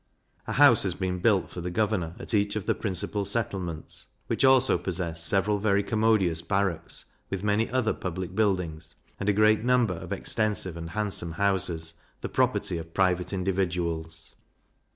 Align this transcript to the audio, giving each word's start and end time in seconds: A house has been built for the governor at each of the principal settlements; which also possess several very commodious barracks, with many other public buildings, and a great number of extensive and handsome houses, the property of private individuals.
A 0.47 0.53
house 0.53 0.81
has 0.81 0.95
been 0.95 1.19
built 1.19 1.51
for 1.51 1.61
the 1.61 1.69
governor 1.69 2.15
at 2.17 2.33
each 2.33 2.55
of 2.55 2.65
the 2.65 2.73
principal 2.73 3.23
settlements; 3.23 4.07
which 4.25 4.43
also 4.43 4.79
possess 4.79 5.23
several 5.23 5.59
very 5.59 5.83
commodious 5.83 6.41
barracks, 6.41 7.05
with 7.29 7.43
many 7.43 7.69
other 7.69 7.93
public 7.93 8.33
buildings, 8.33 8.95
and 9.19 9.29
a 9.29 9.31
great 9.31 9.63
number 9.63 9.93
of 9.93 10.11
extensive 10.11 10.75
and 10.75 10.89
handsome 10.89 11.33
houses, 11.33 11.93
the 12.21 12.29
property 12.29 12.79
of 12.79 12.95
private 12.95 13.31
individuals. 13.31 14.33